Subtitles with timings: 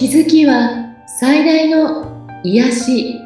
[0.00, 3.20] 気づきは最大の癒し。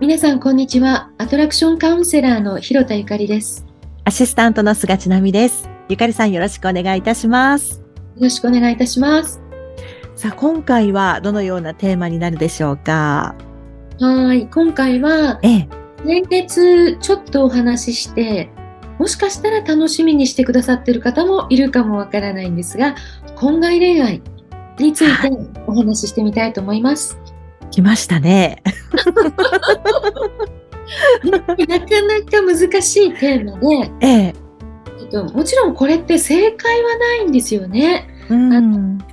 [0.00, 1.12] 皆さんこんにちは。
[1.18, 3.64] アトラクションカウンセラーの広田ゆかりです。
[4.02, 5.70] アシスタントの菅千奈美です。
[5.88, 7.80] ゆかりさんよろしくお願いいたします。
[8.16, 9.40] よろしくお願いいたします。
[10.16, 13.36] さあ今回はどのようなテーマになるでしょうか？
[14.00, 15.68] はい今回は、ええ、
[16.04, 18.50] 先月ちょっとお話しして
[19.02, 22.94] もしかしたら楽しみにしてくださってる方もいるかもわからないんですが、
[23.34, 24.22] 婚外恋愛
[24.78, 25.28] について
[25.66, 27.18] お話ししてみたいと思います。
[27.72, 28.62] 来ましたね。
[31.24, 34.34] なかなか難しいテーマで、ええ
[35.00, 38.06] えっと、もちろんこれって正解はないんですよね。
[38.30, 39.04] うん、あの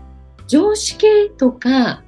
[0.45, 2.03] 常識とか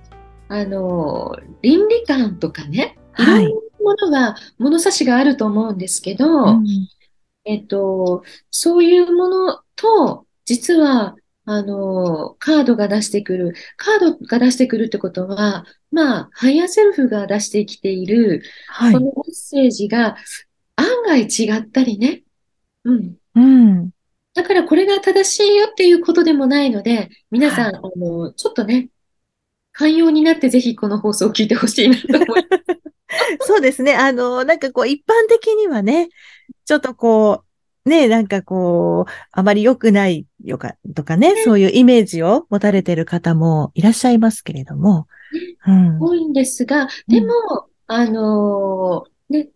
[0.49, 6.68] あの倫理観とかね、いろんなものが、物差しがあると思うんですけど、うん
[7.51, 13.53] えっと、そういうものと、実は、あの、カードが出してくる。
[13.76, 20.15] カードが出してくるってことは、まあ、ハイヤーセルフが出してきている、はい、このメッセージが
[20.76, 22.23] 案外違ったりね。
[22.85, 23.15] うん。
[23.35, 23.89] うん。
[24.33, 28.89] だからこれが正しいよっていうことでもないので、皆さん、はい、あの、ちょっとね、
[29.73, 32.80] 寛容になってぜひこの放送を聞いてほしいなと思います。
[33.41, 33.96] そうですね。
[33.96, 36.10] あの、なんかこう、一般的にはね、
[36.65, 37.43] ちょっとこ
[37.85, 45.07] う、ね、なんかこう、あまり良くないよか、とかね、そういうイメージを持たれている方もいらっしゃいますけれども。
[45.65, 49.49] うん、多いんですが、でも、うん、あのー、ね、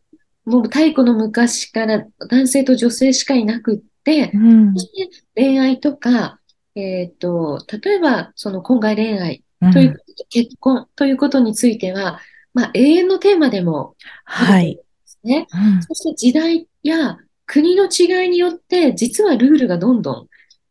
[0.46, 6.40] もう太古の昔から男性と女性しかいなくって、うん、そして恋愛とか、
[6.76, 9.98] えっ、ー、と、例えばその婚外恋愛という、
[10.30, 12.20] 結婚ということについては、
[12.56, 14.80] まあ永遠のテーマでもはい。
[15.24, 15.48] ね。
[15.54, 20.16] うん、そして時代や国の違いによって、実はルールがどんどん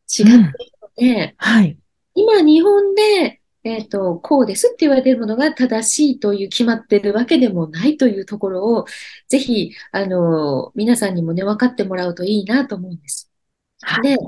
[0.08, 0.32] 違っている
[0.80, 1.78] ので、うん、はい。
[2.14, 8.84] 今日本で、えっ、ー、と、こうですって言われているものが正しいという決まっているわけでもないというところを、
[9.28, 13.33] ぜひ、あの、皆さんにもね、分かってもらうといいなと思うんです。
[13.80, 14.18] はい、で、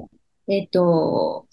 [0.48, 1.46] えっ、ー、と、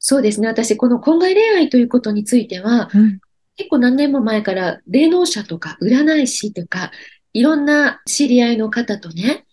[0.00, 0.48] そうですね。
[0.48, 3.20] 私、この婚外恋愛ということについては、うん、
[3.60, 6.92] 結構何年も前から霊能者とか占い師とか、
[7.34, 9.44] いろんな知り合いの方とね、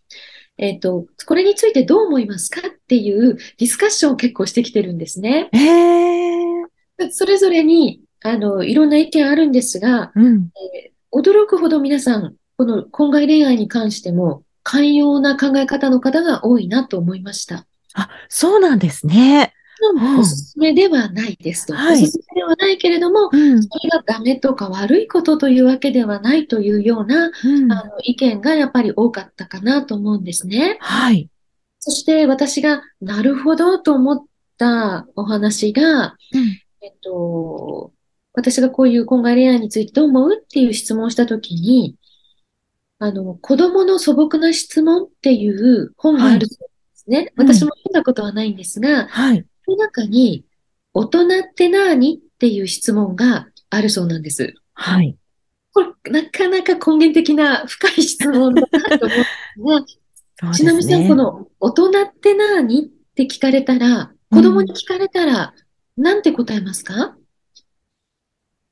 [0.58, 5.50] えっ、ー、と、これについてどう思いますかっていうディスカッションを結構してきてるんですね。
[7.12, 17.66] それぞれに、あの、いろんな意見あるんですが、うん、えー、驚くほど皆さん、この婚外恋愛に関しても、寛容な考え方の方が多いなと思いました。
[17.94, 19.54] あ、そうなんですね。
[20.20, 21.74] おすすめではないですと。
[21.74, 30.78] はい、おすすめではないけれども、うん、それがダメとか悪いことというわけではないというような、うん、あの意見がやっぱり多かったかなと思うんですね。
[30.80, 31.30] はい。
[31.80, 34.26] そして私がなるほどと思っ
[34.58, 37.94] たお話が、うん、えっと、
[38.34, 41.96] 私がこういう婚外恋愛についてどう思うっていう質問をしたときに、
[43.00, 47.18] あの、子供の素朴な質問っていう本があるそうですね。
[47.18, 50.46] はい、私も読んだことはないんですが、はい、の中に、
[50.94, 54.54] 大人って何っていう質問があるそうなんです。
[54.74, 55.18] はい。
[55.74, 60.00] これ、なかなか根源的な深い質問だなと思うんです
[60.42, 65.54] が、ちなみにさん、この大人って何って聞かれたら、子供に聞かれたら、
[65.98, 67.18] なんて答えますか、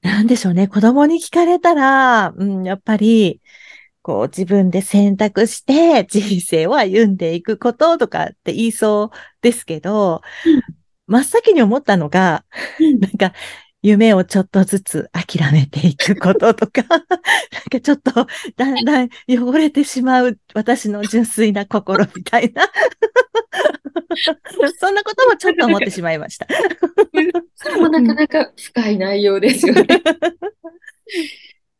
[0.01, 0.67] なんでしょうね。
[0.67, 3.41] 子供に聞かれたら、うん、やっぱり、
[4.03, 9.09] こう自分で選択して人生を歩んでいくこととかって言いそう
[9.41, 10.22] ですけど、
[11.08, 12.46] 真っ先に思ったのが、
[13.00, 13.34] なんか、
[13.86, 17.02] 夢をちょっとずつ諦めていくこととか、 なん
[17.70, 22.64] かちょっとだんだん汚れてしまう私の純粋な心みたいな。
[24.80, 26.48] そんなこともちょっと思ってしまいました。
[27.56, 29.86] それもなかなか深い内容ですよね。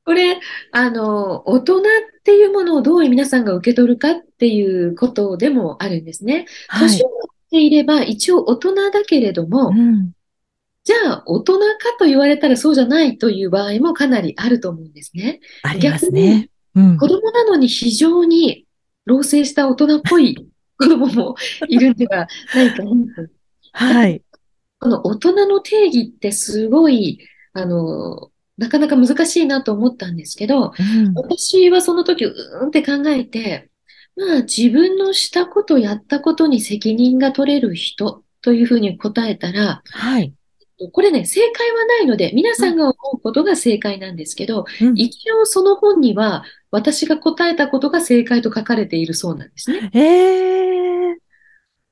[0.06, 0.40] これ、
[0.72, 1.82] あの、大人っ
[2.24, 6.46] ていうものをどう皆さんが受け取るかっていうことでもあるんですね。
[6.80, 7.10] 年を
[7.56, 10.12] ていれば、一応大人だけれども、うん、
[10.84, 11.66] じゃあ大人か
[11.98, 15.40] と言われたらそうじゃないという場合もかなりあると思うんですね。
[15.64, 16.50] ありますね。
[16.76, 18.68] うん、子供なのに非常に
[19.06, 20.36] 老成した大人っぽい
[20.78, 21.36] 子供も
[21.70, 23.32] いるんではないかなと。
[23.72, 24.22] はい。
[24.80, 27.20] この大人の定義ってすごい、
[27.54, 33.70] あの、なかなか難しいなと思ったんですけど、うん、私はその時、うーんって考えて、
[34.16, 40.34] まあ自分のしたこと、やったことに責任が取れる人というふうに答えたら、はい。
[40.92, 49.90] これね、正解はないので、皆さんが思うことが正解なんですけど、うん、一応その本には、私が答えたことが正解と書かれているそうなんですね。
[49.94, 51.16] へー。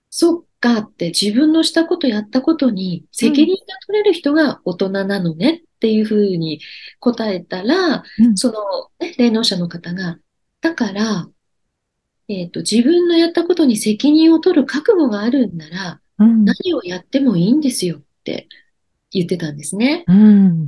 [0.09, 3.55] そっかって自分のしたことやったことに責任が
[3.87, 6.59] 取れる人が大人なのねっていうふうに
[6.99, 8.55] 答えたら、うん、その、
[8.99, 10.17] ね、霊能者の方が、
[10.61, 11.27] だから、
[12.27, 18.47] えっ、ー、と、自分のやったことに責任を取る覚悟があるんなら、うん、何をやってもいいんですよって
[19.11, 20.05] 言ってたんですね。
[20.07, 20.67] うん、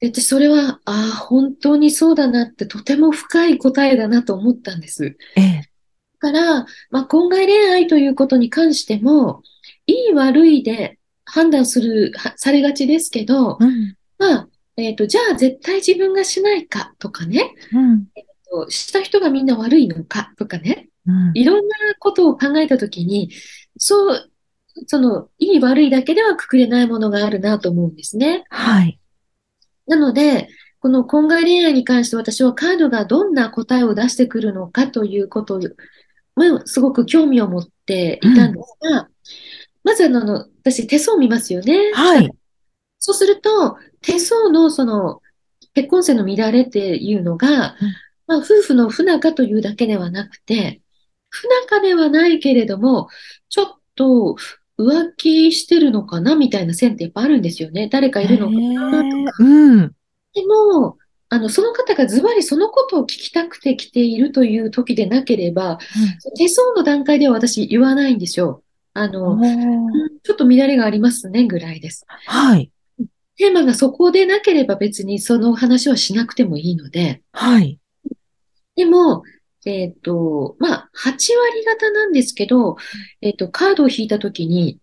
[0.00, 5.16] で私、それは、ああ、本当にそうだなってとても深い答えだなと思ったんです。
[5.36, 5.62] ええ、
[6.20, 9.42] だから、まあ、婚外恋愛ということに関しても、
[9.86, 23.30] いい悪いで判断する、されがちですけど、うん、まあ、えっ、ー、と、じゃあ絶対自分がしないかとかね、うん、えーと、した人がみんな悪いのかとかね、うん、いろんなことを考えたときに、
[23.78, 24.30] そう、
[24.86, 28.44] その、いい悪いだけではくくれないものがあるなと思うんですね。
[28.50, 29.00] はい。
[29.86, 30.48] なので、
[30.80, 35.60] この婚外恋愛に関して私はカードがどんな答えを出してくるのかということ
[36.36, 39.08] もすごく興味を持っていたんですが、うん、
[39.84, 41.92] まずあの、私手相を見ますよね。
[41.94, 42.30] はい。
[42.98, 45.20] そうすると、手相のその
[45.74, 47.94] 結婚生の乱れっていうのが、うん、
[48.32, 50.80] まあ、夫婦の不仲というだけではなくて、
[51.28, 53.08] 不仲ではないけれども、
[53.50, 54.36] ちょっと
[54.78, 57.88] 浮気してるのかなみたいな線ってやっぱあるんですよね。
[57.92, 59.44] 誰かいるのかなとか。
[59.44, 59.88] うん。
[60.32, 60.96] でも、
[61.28, 65.78] あの、その方がズバリそのことを聞きたくて来ているという時でなければ、うん、
[66.38, 68.62] 手相の段階では私言わないんですよ。
[68.94, 69.38] あの、
[70.22, 72.06] ちょっと乱れがありますねぐらいです。
[72.08, 72.70] はい。
[73.36, 77.22] テーマがそこでなければ別にその話はしなくてもいいので。
[77.32, 77.78] はい。
[78.76, 79.22] でも、
[79.64, 82.76] えっ、ー、と、まあ、8割方なんですけど、
[83.20, 84.80] えっ、ー、と、カードを引いたときに、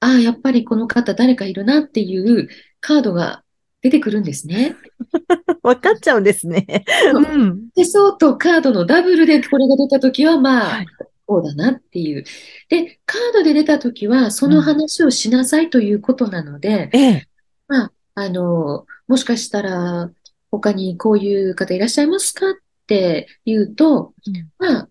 [0.00, 2.48] ああ、やっぱりこの方誰かいるなっていう
[2.80, 3.44] カードが
[3.82, 4.76] 出てくるんですね。
[5.62, 6.84] 分かっちゃうんですね。
[7.14, 7.70] うん。
[7.70, 10.86] 手相とカードのダブルでこれが出たときは、まあ、はい、
[11.26, 12.24] こうだなっていう。
[12.68, 17.22] で、カードで出たときは、その話をしなさいということなので、うん、
[17.68, 20.10] まあ、あの、もしかしたら、
[20.50, 22.54] 他にこういう方いらっしゃいますかっ
[22.86, 24.88] て言うと、うん、まあ、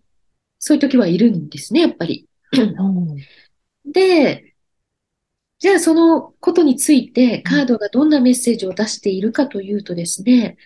[0.60, 2.28] そういう時はいるんですね、やっぱり。
[3.86, 4.56] で、
[5.60, 10.58] じゃあそのことについてカードがどんなメッセージを出しているかというとですね、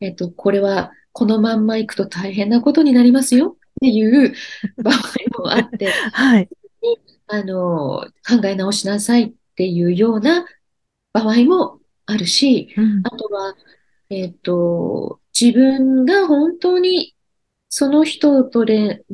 [0.00, 4.34] えっと、これはこのまんま行くと大変なことになりますよっていう
[4.82, 6.48] 場合もあって、はい。
[7.26, 10.44] あの、考え直しなさいっていうような
[11.12, 13.56] 場合もあるし、うん、あとは、
[14.10, 17.14] えっと、自分が本当に
[17.68, 19.04] その人とれ、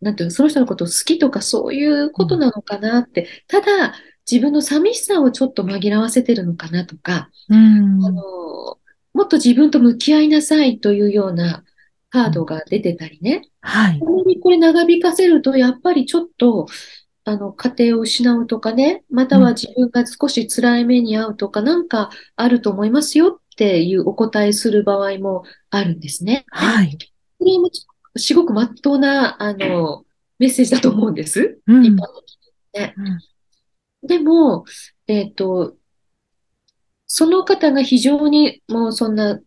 [0.00, 3.94] なんていうその人のことを好きとかそういうことなのかなって、ただ
[4.30, 8.22] 自分の寂しさをちょっと紛らわせてるのかなとか、うん、あの、
[9.14, 11.64] もっと自分と向き合いなさいというような
[12.10, 13.42] カードが出てたりね。
[13.60, 14.00] はい。
[14.00, 16.66] これ長引かせると、やっぱりちょっと、
[17.24, 26.44] あの、家庭を失うとかね、または自分が少し辛い目に遭うとか、なんかあると思いますよっていうお答えする場合もあるんですね。
[26.52, 26.96] はい。
[27.40, 27.70] これも
[28.16, 30.04] すごく真っ当な、あの、
[30.38, 31.58] メッセージだと思うんです。
[31.66, 32.38] うん、一般的
[32.76, 32.94] にね。
[32.96, 34.64] うん、でも、
[35.08, 35.74] えっ、ー、と、
[37.08, 39.40] その方が非常にもうそんな、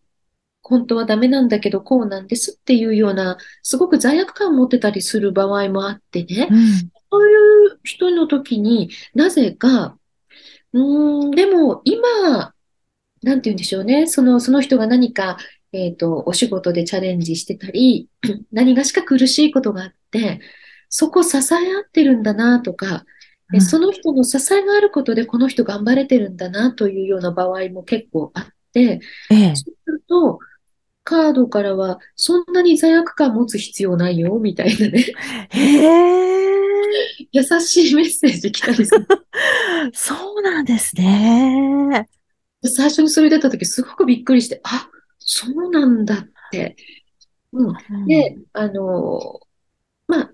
[0.62, 6.66] 本当はダメなんだけどこうなんですっていうような、すごく罪悪感を持ってたりする場合もあってね、うん、
[7.10, 9.96] そういう人の時になぜか、
[10.74, 12.52] うん、でも今、
[13.22, 14.06] なんて言うんでしょうね。
[14.06, 15.38] その、その人が何か、
[15.72, 18.08] えっ、ー、と、お仕事でチャレンジしてたり、
[18.52, 20.40] 何がしか苦しいことがあって、
[20.88, 23.04] そこ支え合ってるんだなとか、
[23.52, 29.00] うん、その人の支えがあることでこの人頑張れてるんだなというような場合も結構あって、
[29.30, 30.38] ええ、そうすると、
[31.04, 35.04] カードからはそんなに罪悪感持つ必要ないよ、みたいなね。
[35.50, 36.52] へ
[37.32, 39.06] 優しいメッセージ来たりする。
[39.92, 42.08] そうなんですね。
[42.64, 44.88] 最初にそれ出た時すごくびっくりして、あ、
[45.18, 46.76] そうなんだって。
[47.52, 48.06] うん。
[48.06, 49.40] で、あの、
[50.06, 50.30] まあ、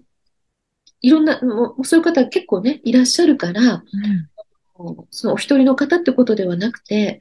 [1.01, 3.83] いろんな、もうそういう方結構ね、いらっしゃるから、
[4.79, 7.21] うん、そのお一人の方ってことではなくて、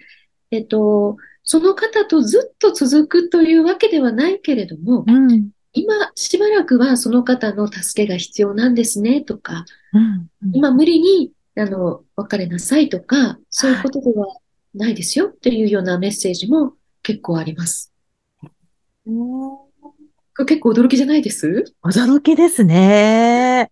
[0.51, 10.29] えっと、その方とずっと続くというわけではないけれども、うん、今しばらくはその方の助けが必要なんですねとか、うん。
[10.43, 14.27] うん、今無理にあの別れなさいとか、そういうことでは
[14.73, 17.93] ないですよっていうようなメッセージも結構あります。
[19.05, 21.73] 結構驚きじゃないです？
[21.83, 23.71] 驚きですね。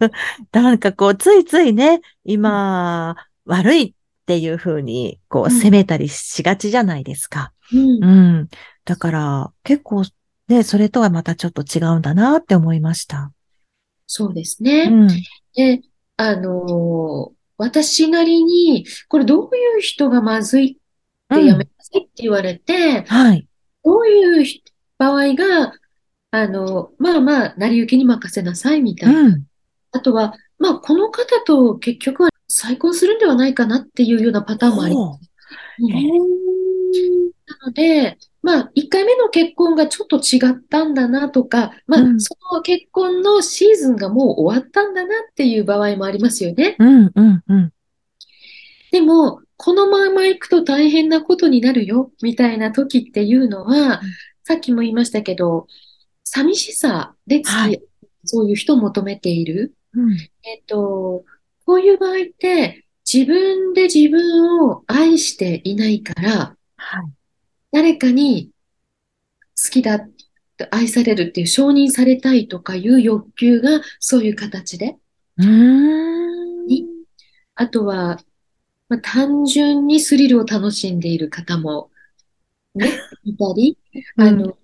[0.52, 3.92] なんかこう、ついついね、今、悪いっ
[4.26, 7.52] ていうふうに、こう、責めたりしがちじゃないですか。
[7.72, 8.04] うん。
[8.04, 8.06] う
[8.42, 8.48] ん、
[8.84, 10.04] だから、結構、
[10.48, 13.32] ね、それとはまたちょっと違うんだなって思いました。
[14.06, 14.88] そうですね。
[14.90, 15.08] うん、
[15.54, 15.82] で、
[16.16, 20.78] あの、私なりに、これどういう人がまずい
[21.34, 23.46] ってやめなさいって言われて、はい。
[23.84, 24.62] どういう
[24.96, 25.72] 場合が、
[26.30, 29.20] あの、まあまあ、成り行きに任せなさいみたいな。
[29.20, 29.44] うん。
[29.90, 35.30] あとは、まあ、この方と結局は再婚するんではないかなっていうようなパターンもあります。
[35.80, 46.74] うん、なので、まあ、1回目の結婚がちょっと違ったんだなとか、まあ、うん、その結婚のシーズンがもう終わったんだなっていう場合もありますよね。
[46.78, 47.72] うんうんうん。
[48.90, 54.00] でも、このまま行くと大変なことになるよ、みたいな時っていうのは、
[54.44, 55.66] さっきも言いましたけど、
[56.24, 57.82] 寂しさではい、
[58.24, 59.74] そういう人を求めている？
[59.92, 61.22] うん、えっと、
[61.66, 67.12] こういう場合って、自分で自分を愛していないから、はい、
[67.72, 68.50] 誰かに
[69.62, 70.06] 好きだ、
[70.70, 74.96] 愛されるっていう承認されたいとかいう欲求がそういう形で。
[77.54, 78.18] あとは、
[78.88, 81.90] まあ、単純にスリルを楽しんでいる方も、
[82.74, 82.86] ね、
[83.24, 83.76] いたり、
[84.16, 84.56] あの、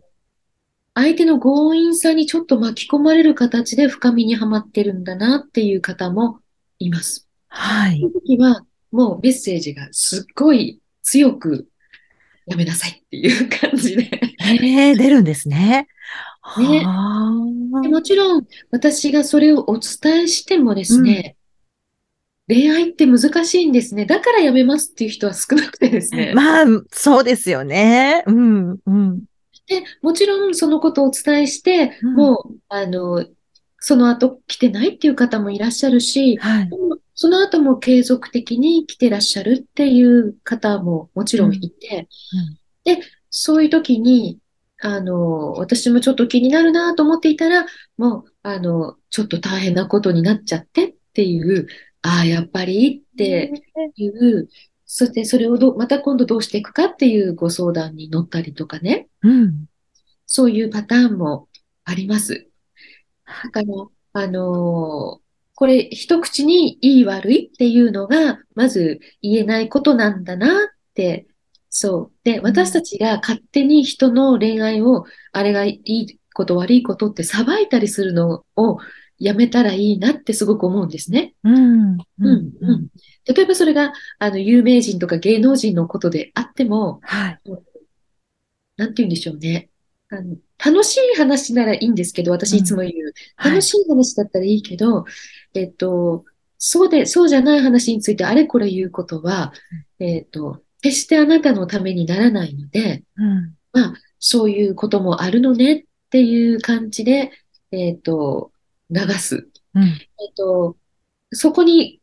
[0.94, 6.40] 相手の強引さにちょっと巻き込まれる形で深みにはまってるんだなっていう方も
[6.78, 7.28] います。
[7.48, 8.00] はい。
[8.00, 11.68] その時は、もうメッセージがすっごい強く
[12.46, 14.10] やめなさいっていう感じで。
[14.40, 15.88] ええ出るんですね。
[16.58, 16.86] ね
[17.82, 21.36] でもちろん、私がそれをお伝えしてもですね、
[22.46, 24.04] 恋愛って難しいんですね。
[24.04, 26.32] だからやめますっていう人は少なくてですね。
[26.34, 28.22] まあ、そうですよね。
[28.26, 29.24] うん、うん。
[29.66, 33.24] で、もちろんそのことをお伝えして、うん、もう、あの、
[33.78, 36.70] その後来てないっていう方もいらっしゃるし、はい、
[37.14, 44.38] その後も継続的に来てらっしゃるっていう方ももちろんいて、うんうん、で、そういう時に、
[44.80, 47.66] あの、私もちょっと気になるなと思っていたら、
[47.96, 51.66] もう、あの、ちょっと大変なことになっちゃってっていう、
[52.02, 53.50] ああ、やっぱりって
[53.96, 54.48] いう、
[54.84, 59.08] そしてそれをどまた今度どうしていくかっていうご相談に乗ったりとかね。
[59.22, 59.66] うん、
[60.26, 61.48] そういうパターンも
[61.84, 62.48] あります。
[63.26, 63.66] だから、
[64.12, 65.23] あのー、
[65.54, 70.50] これ一口にいい悪いっていうのが、まず言えないことなんだなっ
[70.94, 71.26] て、
[71.68, 72.12] そう。
[72.24, 78.78] で、私たちが勝手に人の恋愛を、あれがいいこと悪いことって裁いたりするのを
[79.18, 81.34] やめたらいいなってすごく思うんですね。
[81.44, 81.92] うん。
[81.92, 81.98] うん。
[82.18, 82.88] うん。
[83.24, 87.40] 例えばそれが、あの、有名人とか芸能人のことであっても、はい。
[88.76, 89.70] なんて言うんでしょうね。
[90.10, 93.14] あの楽しい話ならいいんですけど、私いつも言う。
[93.44, 95.04] うん、楽しい話だったらいいけど、は
[95.54, 96.24] い、えっと、
[96.58, 99.52] そうで、そうじゃない話についてあれこれ言うことは、
[99.98, 107.32] えっと、決してあなたのためにならないので、うん、まあ、そういうこともあるのねっていう感じで、
[107.70, 108.52] えっと、
[108.90, 109.48] 流す。
[109.74, 110.76] うん、えっと、
[111.32, 112.00] そこに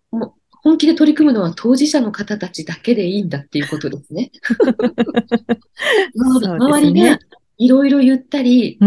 [0.64, 4.32] 本気で取り組むのは当事者の方たちだけでいいんだっていうことですね。
[6.16, 7.20] 周りが
[7.62, 8.80] いろいろ言ったり、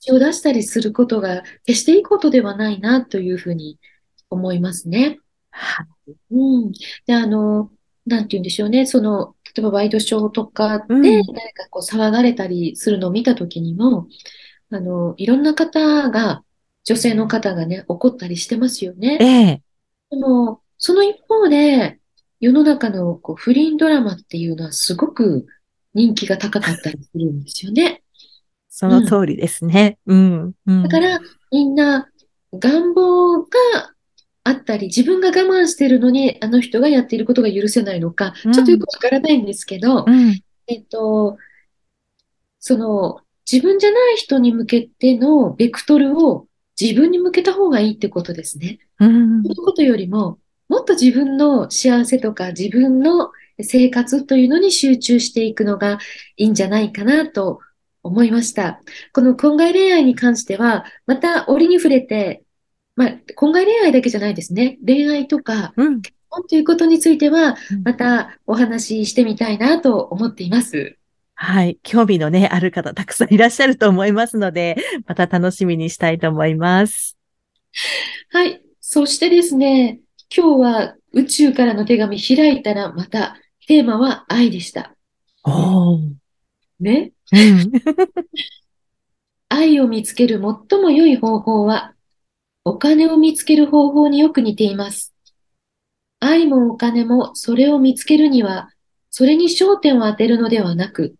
[0.00, 3.78] 血を出したりすることが決していいことではないなというふうに
[4.28, 5.18] 思いますね。
[5.50, 6.12] はい。
[6.30, 6.72] うん。
[7.06, 7.70] で、あの、
[8.04, 8.84] なんて言うんでしょうね。
[8.84, 14.08] その、例えばワイドショーとかで誰かこう騒がれたりするのを見たときにも、
[14.70, 16.44] あの、いろんな方が
[16.84, 19.16] 女性の方がね、怒ったりしてますよね。
[19.22, 19.62] ええ。
[20.10, 21.98] でも、その一方で、
[22.40, 25.46] 世の中のこう不倫ドラマっていうのはすごく
[25.94, 28.02] 人気が高かったりするんですよね。
[28.78, 29.98] その通りですね。
[30.06, 30.52] うん。
[30.64, 31.18] うん、だから、
[31.50, 32.08] みんな
[32.52, 33.48] 願望が
[34.44, 41.38] あったり、自分が我慢してるのに、あの人がやっていることが許せないのか、ちょっとよくわからないんですけど、うん、えっと、
[42.60, 43.18] その、
[43.50, 46.46] 自分じゃない人に向けてのベクトルを
[46.80, 48.78] 自分に向けた方がいいってことですね。
[49.00, 49.42] うん。
[49.42, 55.98] そのことよりも、もっと自分の幸せとか自分の生活というのに集中していくのが
[56.36, 57.58] いいんじゃないかなと
[58.08, 58.80] 思いました。
[59.12, 62.42] この婚外恋愛に関しては、また折に触れて、
[62.96, 64.78] まあ、婚外恋愛だけじゃないですね。
[64.84, 70.96] 恋愛とか、結婚ということについては、またお話ししてみたいなと思っています。
[71.34, 71.78] はい。
[71.84, 77.16] 興味のね、ある方たくさんいらっしゃると思いますので、また楽しみにしたいと思います。
[78.32, 78.60] はい。
[78.80, 80.00] そしてですね、
[80.34, 83.36] 今日は宇宙からの手紙開いたらまた
[83.66, 84.94] テーマは愛でした。
[85.44, 86.00] お
[86.80, 87.12] ね。
[87.32, 87.72] うん、
[89.48, 91.94] 愛を見つける最も良い方法は、
[92.64, 95.14] お金を見つける方法によく似ています。
[96.20, 98.70] 愛もお金もそれを見つけるには、
[99.10, 101.16] それに焦点を当てるのではなく、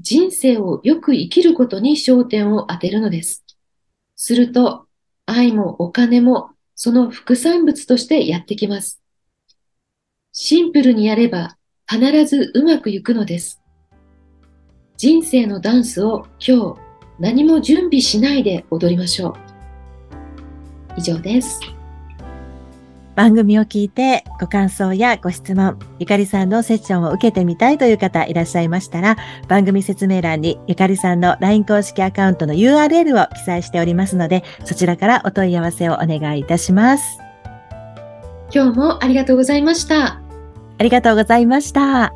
[0.00, 3.44] 人生をよく生きることに焦点を当てるのです。
[4.16, 4.86] すると、
[5.26, 9.00] 愛もお金もその副産物としてやってきます。
[10.32, 13.59] シンプルにやれば必ずうまくいくのです。
[15.00, 16.76] 人生のダンスを今日
[17.18, 19.34] 何も準備しないで踊りましょう。
[20.98, 21.58] 以上です。
[23.16, 29.16] 番組を聞いてご感想やご質問、ゆかりさんのセッションを受けてみたいという方いらっしゃいましたら、
[29.48, 37.18] 番組説明欄にゆかりさんの LINE 公式アカウントの URL を記載しておりますので、そちらからお問い合わせをお願いいたします。
[38.54, 40.20] 今日もありがとうございました。
[40.76, 42.12] ありがとうございました。